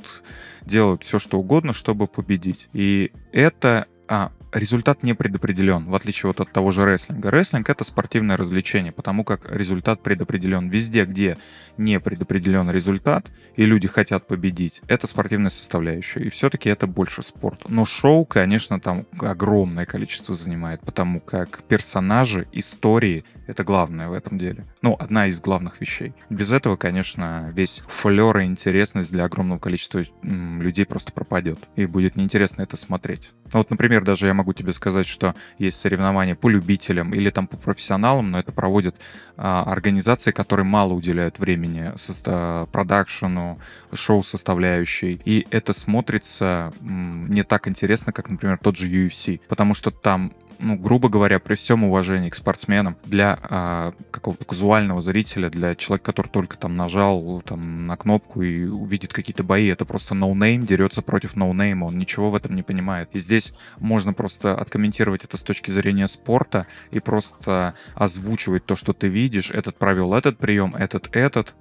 [0.61, 2.69] делают все, что угодно, чтобы победить.
[2.73, 7.31] И это а, результат не предопределен, в отличие вот от того же рестлинга.
[7.31, 10.69] Рестлинг— это спортивное развлечение, потому как результат предопределен.
[10.69, 11.37] Везде, где
[11.77, 16.21] не предопределен результат, и люди хотят победить, это спортивная составляющая.
[16.21, 17.69] И все-таки это больше спорт.
[17.69, 24.37] Но шоу, конечно, там огромное количество занимает, потому как персонажи, истории— это главное в этом
[24.39, 24.65] деле.
[24.81, 26.13] Ну, одна из главных вещей.
[26.29, 31.59] Без этого, конечно, весь флер и интересность для огромного количества людей просто пропадет.
[31.75, 33.31] И будет неинтересно это смотреть.
[33.51, 37.57] Вот, например, даже я могу тебе сказать, что есть соревнования по любителям или там по
[37.57, 38.95] профессионалам, но это проводят
[39.37, 41.62] а, организации, которые мало уделяют времени
[41.95, 43.59] со, продакшену,
[43.93, 45.21] шоу-составляющей.
[45.25, 49.41] И это смотрится не так интересно, как, например, тот же UFC.
[49.47, 55.01] Потому что там ну, грубо говоря, при всем уважении к спортсменам, для а, какого-то казуального
[55.01, 59.85] зрителя, для человека, который только там нажал там, на кнопку и увидит какие-то бои, это
[59.85, 63.09] просто ноунейм дерется против ноунейма, он ничего в этом не понимает.
[63.13, 68.93] И здесь можно просто откомментировать это с точки зрения спорта и просто озвучивать то, что
[68.93, 71.52] ты видишь, этот провел этот прием, этот этот,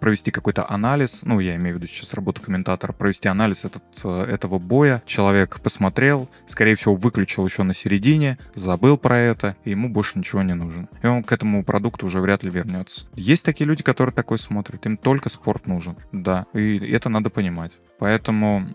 [0.00, 4.22] провести какой-то анализ, ну, я имею в виду сейчас работу комментатора, провести анализ этот, э,
[4.24, 9.88] этого боя, человек посмотрел, скорее всего, выключил еще на середине, забыл про это, и ему
[9.88, 10.88] больше ничего не нужен.
[11.02, 13.06] И он к этому продукту уже вряд ли вернется.
[13.14, 17.72] Есть такие люди, которые такой смотрят, им только спорт нужен, да, и это надо понимать.
[17.98, 18.66] Поэтому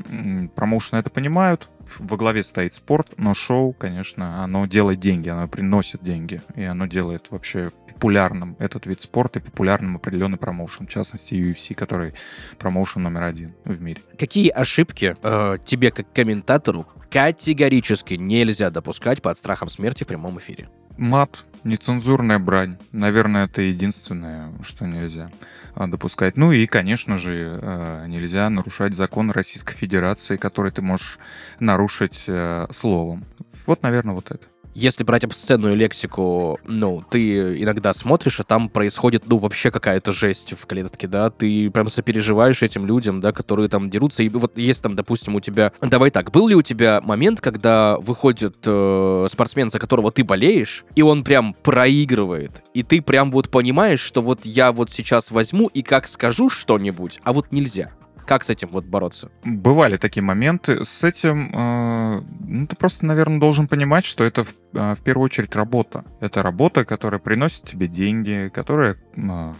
[0.56, 1.67] промоушены это понимают,
[1.99, 6.86] во главе стоит спорт, но шоу, конечно, оно делает деньги, оно приносит деньги, и оно
[6.86, 12.13] делает вообще популярным этот вид спорта и популярным определенный промоушен, в частности UFC, который
[12.58, 14.02] промоушен номер один в мире.
[14.17, 20.70] Какие ошибки э, тебе как комментатору категорически нельзя допускать под страхом смерти в прямом эфире?
[20.98, 22.78] Мат, нецензурная брань.
[22.91, 25.30] Наверное, это единственное, что нельзя
[25.76, 26.38] а, допускать.
[26.38, 31.20] Ну и, конечно же, э, нельзя нарушать закон Российской Федерации, который ты можешь
[31.60, 33.26] нарушить э, словом.
[33.67, 39.24] Вот, наверное, вот это если брать обсценную лексику, ну, ты иногда смотришь, а там происходит,
[39.26, 43.90] ну, вообще какая-то жесть в клетке, да, ты прям сопереживаешь этим людям, да, которые там
[43.90, 45.72] дерутся, и вот есть там, допустим, у тебя...
[45.82, 50.86] Давай так, был ли у тебя момент, когда выходит э, спортсмен, за которого ты болеешь,
[50.94, 55.68] и он прям проигрывает, и ты прям вот понимаешь, что вот я вот сейчас возьму
[55.74, 57.97] и как скажу что-нибудь, а вот нельзя.
[58.28, 59.32] Как с этим вот бороться?
[59.46, 60.84] Бывали такие моменты.
[60.84, 65.26] С этим, э, ну, ты просто, наверное, должен понимать, что это в, э, в первую
[65.26, 66.04] очередь работа.
[66.20, 69.54] Это работа, которая приносит тебе деньги, которая э,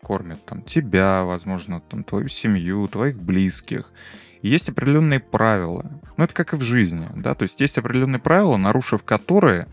[0.00, 3.90] кормит там тебя, возможно, там твою семью, твоих близких.
[4.42, 6.00] есть определенные правила.
[6.16, 9.66] Ну, это как и в жизни, да, то есть есть определенные правила, нарушив которые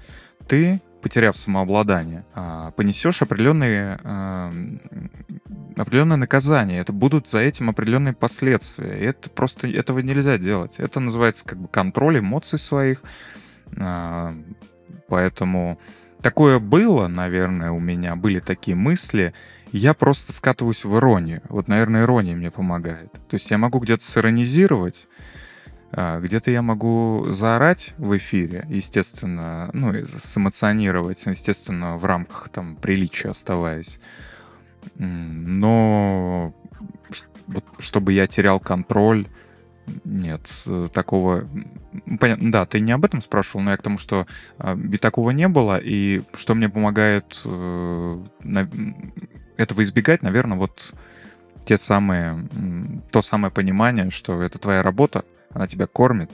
[0.47, 4.51] ты потеряв самообладание, а, понесешь определенные, а,
[5.77, 6.79] определенное наказание.
[6.79, 8.99] Это будут за этим определенные последствия.
[8.99, 10.75] И это просто этого нельзя делать.
[10.77, 13.01] Это называется как бы контроль эмоций своих.
[13.77, 14.33] А,
[15.07, 15.79] поэтому
[16.21, 19.33] такое было, наверное, у меня были такие мысли.
[19.71, 21.41] Я просто скатываюсь в иронию.
[21.49, 23.11] Вот, наверное, ирония мне помогает.
[23.29, 25.07] То есть я могу где-то сиронизировать,
[25.91, 33.99] где-то я могу заорать в эфире, естественно, ну, сэмоционировать, естественно, в рамках там приличия оставаясь.
[34.95, 36.53] Но
[37.79, 39.27] чтобы я терял контроль,
[40.03, 41.47] нет, э, такого...
[42.19, 44.27] Понятно, да, ты не об этом спрашивал, но я к тому, что
[44.59, 48.23] э, такого не было, и что мне помогает э,
[49.57, 50.93] этого избегать, наверное, вот
[51.65, 52.47] те самые,
[53.11, 56.31] то самое понимание, что это твоя работа, она тебя кормит,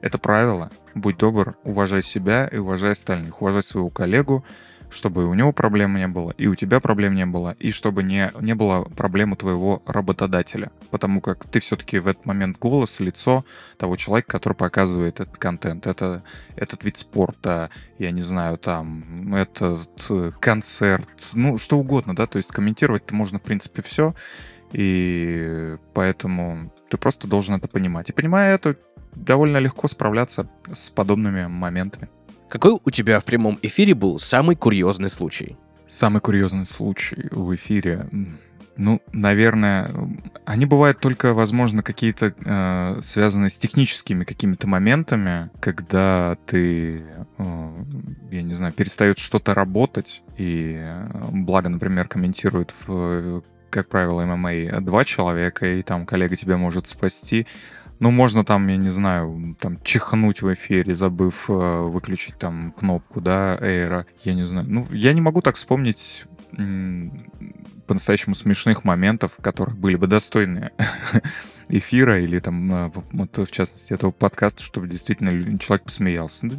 [0.00, 0.70] это правило.
[0.94, 3.40] Будь добр, уважай себя и уважай остальных.
[3.40, 4.44] Уважай своего коллегу,
[4.90, 8.30] чтобы у него проблем не было, и у тебя проблем не было, и чтобы не,
[8.40, 10.70] не было проблем у твоего работодателя.
[10.90, 13.44] Потому как ты все-таки в этот момент голос, лицо
[13.76, 15.86] того человека, который показывает этот контент.
[15.86, 16.22] Это,
[16.54, 19.88] этот вид спорта, я не знаю, там, этот
[20.38, 24.14] концерт, ну, что угодно, да, то есть комментировать-то можно, в принципе, все,
[24.74, 28.10] и поэтому ты просто должен это понимать.
[28.10, 28.76] И понимая это,
[29.14, 32.08] довольно легко справляться с подобными моментами.
[32.48, 35.56] Какой у тебя в прямом эфире был самый курьезный случай?
[35.88, 38.08] Самый курьезный случай в эфире.
[38.76, 39.88] Ну, наверное,
[40.44, 47.04] они бывают только, возможно, какие-то э, связанные с техническими какими-то моментами, когда ты,
[47.38, 47.84] э,
[48.32, 54.80] я не знаю, перестает что-то работать, и э, благо, например, комментирует в как правило, ММА
[54.82, 57.48] два человека, и там коллега тебя может спасти.
[57.98, 63.20] Ну, можно там, я не знаю, там чихнуть в эфире, забыв э, выключить там кнопку,
[63.20, 64.06] да, эйра.
[64.22, 64.66] Я не знаю.
[64.68, 66.24] Ну, я не могу так вспомнить
[67.88, 70.70] по-настоящему смешных моментов, которых были бы достойны
[71.68, 76.46] эфира или там, э, вот, в частности, этого подкаста, чтобы действительно человек посмеялся.
[76.46, 76.54] Ну,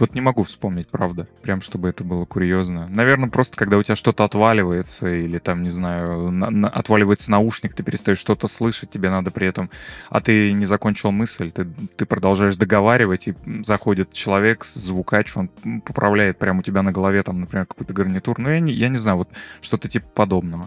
[0.00, 1.28] вот не могу вспомнить, правда.
[1.42, 2.88] Прям, чтобы это было курьезно.
[2.88, 7.74] Наверное, просто когда у тебя что-то отваливается, или там, не знаю, на, на, отваливается наушник,
[7.74, 9.70] ты перестаешь что-то слышать, тебе надо при этом...
[10.08, 11.66] А ты не закончил мысль, ты,
[11.96, 15.48] ты продолжаешь договаривать, и заходит человек, звукач, он
[15.84, 18.42] поправляет прямо у тебя на голове, там, например, какую-то гарнитуру.
[18.42, 19.28] Ну, я не, я не знаю, вот
[19.60, 20.66] что-то типа подобного.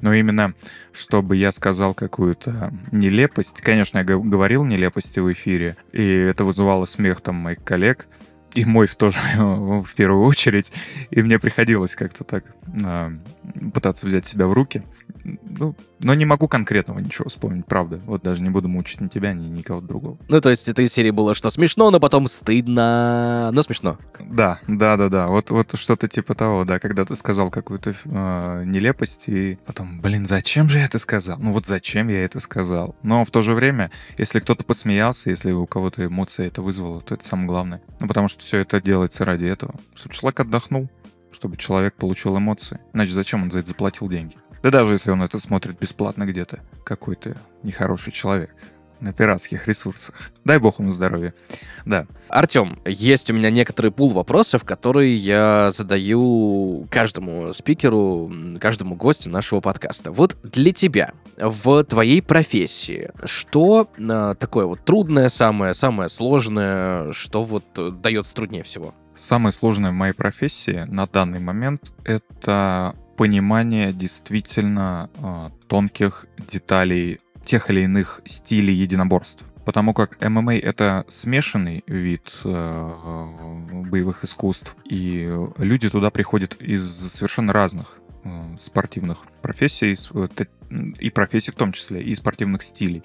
[0.00, 0.54] Но именно,
[0.92, 3.60] чтобы я сказал какую-то нелепость.
[3.60, 8.06] Конечно, я говорил нелепости в эфире, и это вызывало смех там моих коллег
[8.54, 10.72] и мой в тоже в первую очередь.
[11.10, 13.10] И мне приходилось как-то так э,
[13.72, 14.82] пытаться взять себя в руки.
[15.22, 18.00] Ну, но не могу конкретного ничего вспомнить, правда.
[18.04, 20.18] Вот даже не буду мучить ни тебя, ни никого другого.
[20.28, 23.98] Ну, то есть это из серии было, что смешно, но потом стыдно, но смешно.
[24.20, 25.26] Да, да, да, да.
[25.28, 30.26] Вот, вот что-то типа того, да, когда ты сказал какую-то э, нелепость, и потом, блин,
[30.26, 31.38] зачем же я это сказал?
[31.38, 32.96] Ну вот зачем я это сказал?
[33.02, 37.14] Но в то же время, если кто-то посмеялся, если у кого-то эмоции это вызвало, то
[37.14, 37.82] это самое главное.
[38.00, 40.90] Ну, потому что все это делается ради этого, чтобы человек отдохнул,
[41.32, 42.78] чтобы человек получил эмоции.
[42.92, 44.36] Иначе зачем он за это заплатил деньги?
[44.64, 48.48] Да даже если он это смотрит бесплатно где-то, какой-то нехороший человек
[48.98, 50.14] на пиратских ресурсах.
[50.46, 51.34] Дай бог ему здоровья.
[51.84, 52.06] Да.
[52.28, 59.60] Артем, есть у меня некоторый пул вопросов, которые я задаю каждому спикеру, каждому гостю нашего
[59.60, 60.10] подкаста.
[60.10, 67.44] Вот для тебя, в твоей профессии, что э, такое вот трудное, самое, самое сложное, что
[67.44, 68.94] вот дается труднее всего?
[69.14, 77.70] Самое сложное в моей профессии на данный момент— это понимание действительно э, тонких деталей тех
[77.70, 79.44] или иных стилей единоборств.
[79.64, 87.52] Потому как ММА— это смешанный вид э, боевых искусств, и люди туда приходят из совершенно
[87.52, 89.96] разных э, спортивных профессий,
[90.98, 93.02] и профессий в том числе, и спортивных стилей.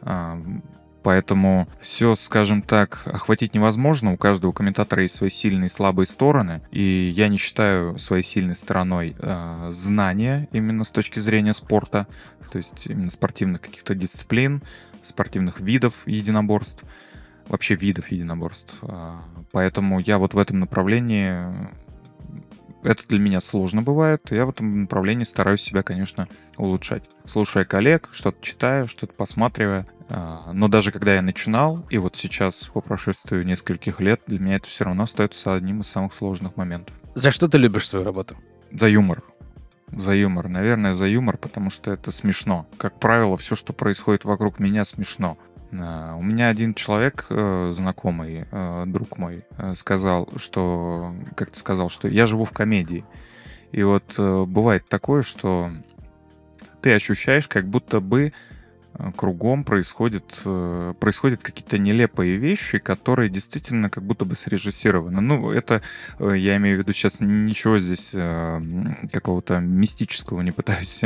[1.02, 4.14] Поэтому все, скажем так, охватить невозможно.
[4.14, 6.62] У каждого комментатора есть свои сильные и слабые стороны.
[6.72, 12.08] И я не считаю своей сильной стороной э, знания именно с точки зрения спорта,
[12.52, 14.62] то есть именно спортивных каких-то дисциплин,
[15.04, 16.84] спортивных видов единоборств,
[17.48, 18.78] вообще видов единоборств.
[18.82, 21.34] А, поэтому я вот в этом направлении
[22.84, 24.32] это для меня сложно бывает.
[24.32, 27.04] Я в этом направлении стараюсь себя, конечно, улучшать.
[27.26, 29.86] Слушая коллег, что-то читаю, что-то посматривая.
[30.10, 34.56] А, но даже когда я начинал, и вот сейчас по прошествию нескольких лет, для меня
[34.56, 36.96] это все равно остается одним из самых сложных моментов.
[37.16, 38.36] За что ты любишь свою работу?
[38.72, 39.24] За юмор.
[39.92, 40.48] За юмор.
[40.48, 42.68] Наверное, за юмор, потому что это смешно.
[42.78, 45.38] Как правило, все, что происходит вокруг меня, смешно.
[45.72, 51.60] А, у меня один человек, э, знакомый, э, друг мой, э, сказал, что, как ты
[51.60, 53.06] сказал, что я живу в комедии.
[53.72, 55.70] И вот бывает такое, что
[56.82, 58.34] ты ощущаешь, как будто бы
[59.16, 60.42] кругом происходит,
[61.00, 65.22] происходят какие-то нелепые вещи, которые действительно как будто бы срежиссированы.
[65.22, 65.82] Ну, это,
[66.20, 68.12] я имею в виду сейчас ничего здесь
[69.12, 71.02] какого-то мистического не пытаюсь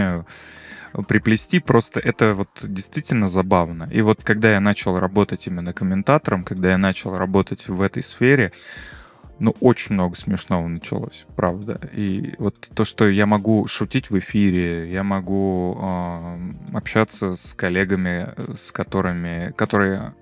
[1.07, 3.89] приплести, просто это вот действительно забавно.
[3.91, 8.51] И вот когда я начал работать именно комментатором, когда я начал работать в этой сфере,
[9.39, 11.79] ну, очень много смешного началось, правда.
[11.93, 16.37] И вот то, что я могу шутить в эфире, я могу э,
[16.73, 20.13] общаться с коллегами, с которыми, которые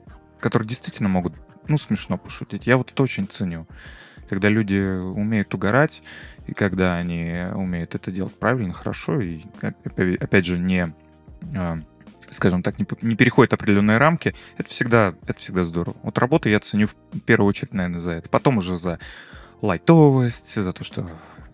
[0.41, 1.33] которые действительно могут,
[1.67, 2.67] ну, смешно пошутить.
[2.67, 3.65] Я вот это очень ценю.
[4.27, 6.01] Когда люди умеют угорать,
[6.47, 10.93] и когда они умеют это делать правильно, хорошо, и, опять же, не
[11.55, 11.79] а,
[12.31, 15.95] скажем так, не, не переходит определенные рамки, это всегда, это всегда здорово.
[16.03, 18.29] Вот работу я ценю в первую очередь, наверное, за это.
[18.29, 18.99] Потом уже за
[19.61, 21.09] лайтовость, за то, что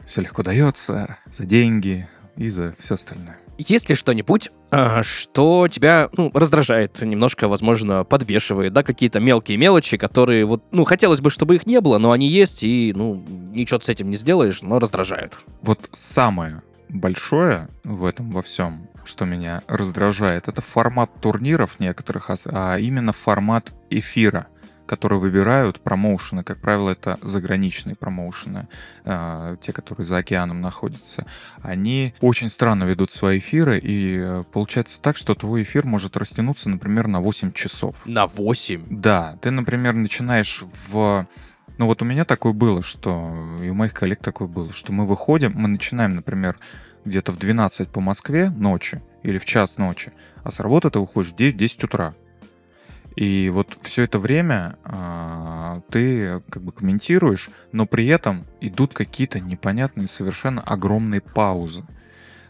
[0.06, 3.38] все легко дается, за деньги и за все остальное.
[3.58, 9.98] Есть ли что-нибудь, а, что тебя ну, раздражает, немножко, возможно, подбешивает, да, какие-то мелкие мелочи,
[9.98, 13.80] которые вот, ну, хотелось бы, чтобы их не было, но они есть, и, ну, ничего
[13.82, 15.40] с этим не сделаешь, но раздражают.
[15.64, 22.78] Вот самое большое в этом во всем, что меня раздражает, это формат турниров некоторых, а
[22.78, 24.48] именно формат эфира
[24.88, 28.68] которые выбирают промоушены, как правило, это заграничные промоушены,
[29.06, 31.26] э, те, которые за океаном находятся,
[31.62, 36.70] они очень странно ведут свои эфиры, и э, получается так, что твой эфир может растянуться,
[36.70, 37.96] например, на 8 часов.
[38.06, 38.86] На 8?
[38.90, 41.28] Да, ты, например, начинаешь в
[41.78, 45.06] ну вот у меня такое было, что и у моих коллег такое было, что мы
[45.06, 46.58] выходим, мы начинаем, например,
[47.08, 51.32] где-то в 12 по Москве ночи или в час ночи, а с работы ты уходишь
[51.32, 52.14] в 9-10 утра.
[53.16, 59.40] И вот все это время а, ты как бы комментируешь, но при этом идут какие-то
[59.40, 61.84] непонятные совершенно огромные паузы.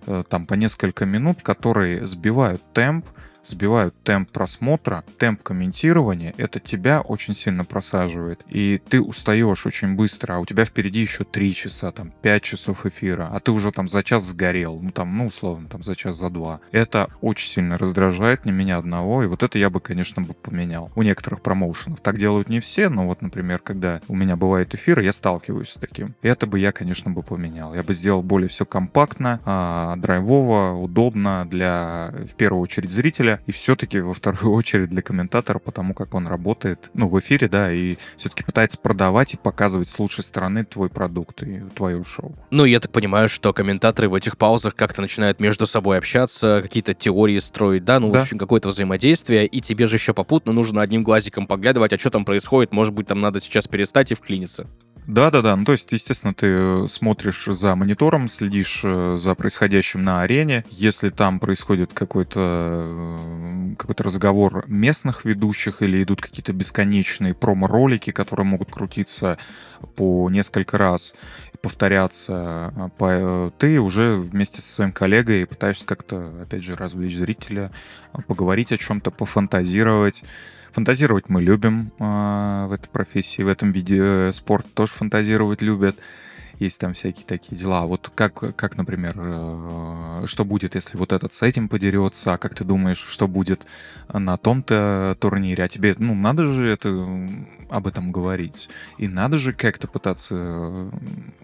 [0.07, 3.05] Э, там по несколько минут, которые сбивают темп,
[3.43, 8.41] сбивают темп просмотра, темп комментирования, это тебя очень сильно просаживает.
[8.49, 12.85] И ты устаешь очень быстро, а у тебя впереди еще 3 часа, там 5 часов
[12.85, 16.17] эфира, а ты уже там за час сгорел, ну там, ну условно, там за час,
[16.17, 16.59] за два.
[16.71, 20.91] Это очень сильно раздражает не меня одного, и вот это я бы, конечно, бы поменял.
[20.95, 25.03] У некоторых промоушенов так делают не все, но вот, например, когда у меня бывают эфиры,
[25.03, 26.15] я сталкиваюсь с таким.
[26.21, 27.73] Это бы я, конечно, бы поменял.
[27.73, 33.51] Я бы сделал более все компактно, а, драйвово, удобно для, в первую очередь, зрителя, и
[33.51, 37.97] все-таки во вторую очередь для комментатора, потому как он работает, ну, в эфире, да, и
[38.17, 42.35] все-таки пытается продавать и показывать с лучшей стороны твой продукт и твое шоу.
[42.49, 46.93] Ну, я так понимаю, что комментаторы в этих паузах как-то начинают между собой общаться, какие-то
[46.93, 48.19] теории строить, да, ну, да.
[48.19, 52.09] в общем, какое-то взаимодействие, и тебе же еще попутно нужно одним глазиком поглядывать, а что
[52.09, 54.67] там происходит, может быть, там надо сейчас перестать и вклиниться.
[55.07, 60.21] Да-да-да, ну то есть, естественно, ты э, смотришь за монитором, следишь э, за происходящим на
[60.21, 60.65] арене.
[60.69, 68.45] Если там происходит какой-то э, какой-то разговор местных ведущих или идут какие-то бесконечные промо-ролики, которые
[68.45, 69.37] могут крутиться
[69.95, 71.15] по несколько раз,
[71.61, 72.91] повторяться,
[73.57, 77.71] ты уже вместе со своим коллегой пытаешься как-то, опять же, развлечь зрителя,
[78.27, 80.23] поговорить о чем-то, пофантазировать.
[80.77, 85.97] Фантазировать мы любим э, в этой профессии, в этом виде спорт тоже фантазировать любят
[86.59, 87.85] есть там всякие такие дела.
[87.85, 92.55] Вот как, как например, э, что будет, если вот этот с этим подерется, а как
[92.55, 93.65] ты думаешь, что будет
[94.11, 96.89] на том-то турнире, а тебе, ну, надо же это,
[97.69, 98.69] об этом говорить.
[98.97, 100.89] И надо же как-то пытаться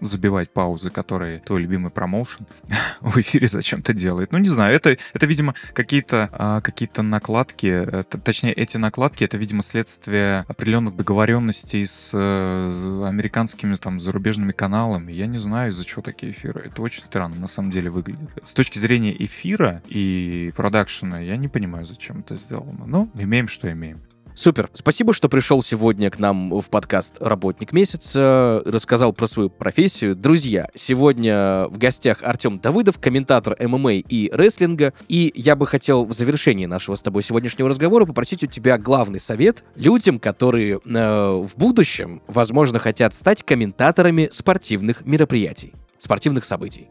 [0.00, 2.46] забивать паузы, которые твой любимый промоушен
[3.00, 4.32] в эфире зачем-то делает.
[4.32, 9.36] Ну, не знаю, это, это видимо, какие-то а, какие накладки, это, точнее, эти накладки, это,
[9.36, 15.12] видимо, следствие определенных договоренностей с э, американскими, там, зарубежными каналами, эфирами.
[15.12, 16.62] Я не знаю, из-за чего такие эфиры.
[16.66, 18.30] Это очень странно на самом деле выглядит.
[18.42, 22.86] С точки зрения эфира и продакшена, я не понимаю, зачем это сделано.
[22.86, 24.00] Но имеем, что имеем.
[24.36, 24.68] Супер.
[24.72, 30.16] Спасибо, что пришел сегодня к нам в подкаст «Работник месяца», рассказал про свою профессию.
[30.16, 34.92] Друзья, сегодня в гостях Артем Давыдов, комментатор ММА и рестлинга.
[35.06, 39.20] И я бы хотел в завершении нашего с тобой сегодняшнего разговора попросить у тебя главный
[39.20, 46.88] совет людям, которые э, в будущем, возможно, хотят стать комментаторами спортивных мероприятий, спортивных событий.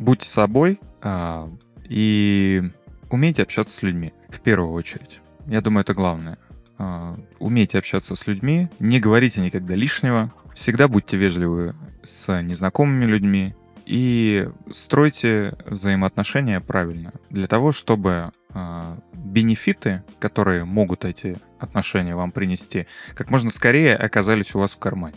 [0.00, 1.48] Будьте собой э,
[1.88, 2.64] и
[3.10, 5.20] умейте общаться с людьми в первую очередь.
[5.46, 6.36] Я думаю, это главное.
[6.78, 13.54] А, умейте общаться с людьми, не говорите никогда лишнего, всегда будьте вежливы с незнакомыми людьми
[13.84, 22.86] и стройте взаимоотношения правильно, для того, чтобы а, бенефиты, которые могут эти отношения вам принести,
[23.14, 25.16] как можно скорее оказались у вас в кармане.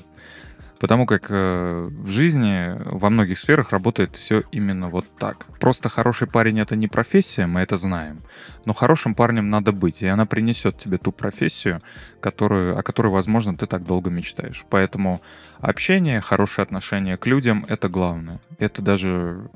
[0.82, 5.45] Потому как э, в жизни во многих сферах работает все именно вот так.
[5.59, 8.21] Просто хороший парень это не профессия, мы это знаем.
[8.65, 11.84] Но хорошим парнем надо быть, и она принесет тебе ту профессию,
[12.19, 14.65] которую, о которой, возможно, ты так долго мечтаешь.
[14.71, 15.21] Поэтому
[15.59, 18.39] общение, хорошее отношение к людям— это главное.
[18.57, 19.51] Это даже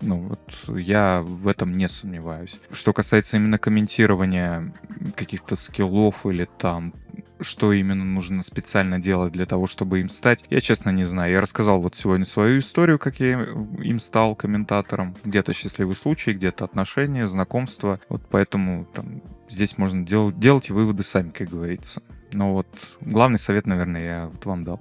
[0.00, 2.58] ну, вот я в этом не сомневаюсь.
[2.72, 4.72] Что касается именно комментирования
[5.14, 6.94] каких-то скиллов или там
[7.40, 10.44] что именно нужно специально делать для того, чтобы им стать.
[10.54, 11.32] Я, честно, не знаю.
[11.32, 15.16] Я рассказал вот сегодня свою историю, как я им стал комментатором.
[15.24, 17.98] Где-то счастливый случай, где-то отношения, знакомства.
[18.08, 22.04] Вот поэтому там, здесь можно дел- делать выводы сами, как говорится.
[22.32, 22.68] Но вот
[23.00, 24.80] главный совет, наверное, я вот вам дал.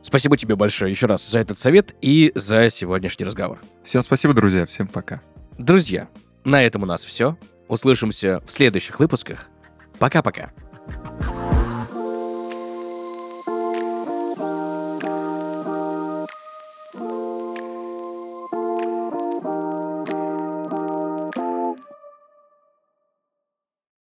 [0.00, 3.60] Спасибо тебе большое еще раз за этот совет и за сегодняшний разговор.
[3.84, 4.64] Всем спасибо, друзья.
[4.64, 5.20] Всем пока.
[5.58, 6.08] Друзья,
[6.44, 7.36] на этом у нас все.
[7.68, 9.50] Услышимся в следующих выпусках.
[9.98, 10.52] Пока-пока.